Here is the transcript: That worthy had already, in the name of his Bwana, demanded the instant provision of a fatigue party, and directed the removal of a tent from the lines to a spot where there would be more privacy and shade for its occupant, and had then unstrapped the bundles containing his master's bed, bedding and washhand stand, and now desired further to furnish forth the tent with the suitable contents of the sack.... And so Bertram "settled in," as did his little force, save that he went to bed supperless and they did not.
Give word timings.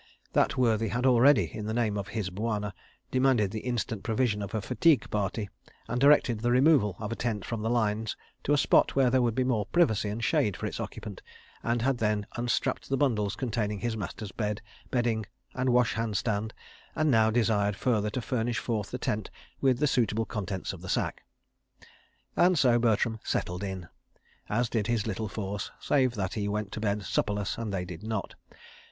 That 0.33 0.57
worthy 0.57 0.87
had 0.87 1.05
already, 1.05 1.53
in 1.55 1.67
the 1.67 1.75
name 1.75 1.95
of 1.95 2.07
his 2.07 2.31
Bwana, 2.31 2.73
demanded 3.11 3.51
the 3.51 3.59
instant 3.59 4.01
provision 4.01 4.41
of 4.41 4.55
a 4.55 4.59
fatigue 4.63 5.07
party, 5.11 5.47
and 5.87 6.01
directed 6.01 6.39
the 6.39 6.49
removal 6.49 6.95
of 6.97 7.11
a 7.11 7.15
tent 7.15 7.45
from 7.45 7.61
the 7.61 7.69
lines 7.69 8.17
to 8.45 8.51
a 8.51 8.57
spot 8.57 8.95
where 8.95 9.11
there 9.11 9.21
would 9.21 9.35
be 9.35 9.43
more 9.43 9.67
privacy 9.67 10.09
and 10.09 10.23
shade 10.23 10.57
for 10.57 10.65
its 10.65 10.79
occupant, 10.79 11.21
and 11.61 11.83
had 11.83 11.99
then 11.99 12.25
unstrapped 12.35 12.89
the 12.89 12.97
bundles 12.97 13.35
containing 13.35 13.77
his 13.77 13.95
master's 13.95 14.31
bed, 14.31 14.59
bedding 14.89 15.27
and 15.53 15.69
washhand 15.69 16.17
stand, 16.17 16.51
and 16.95 17.11
now 17.11 17.29
desired 17.29 17.75
further 17.75 18.09
to 18.09 18.23
furnish 18.23 18.57
forth 18.57 18.89
the 18.89 18.97
tent 18.97 19.29
with 19.61 19.77
the 19.77 19.85
suitable 19.85 20.25
contents 20.25 20.73
of 20.73 20.81
the 20.81 20.89
sack.... 20.89 21.21
And 22.35 22.57
so 22.57 22.79
Bertram 22.79 23.19
"settled 23.23 23.63
in," 23.63 23.87
as 24.49 24.67
did 24.67 24.87
his 24.87 25.05
little 25.05 25.29
force, 25.29 25.69
save 25.79 26.15
that 26.15 26.33
he 26.33 26.47
went 26.47 26.71
to 26.71 26.79
bed 26.79 27.03
supperless 27.03 27.55
and 27.59 27.71
they 27.71 27.85
did 27.85 28.01
not. 28.01 28.33